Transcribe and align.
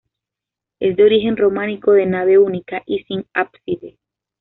Es 0.79 0.95
de 0.95 1.03
origen 1.03 1.37
románico 1.37 1.91
de 1.91 2.07
nave 2.07 2.39
única 2.39 2.81
y 2.87 3.03
sin 3.03 3.27
ábside. 3.35 3.99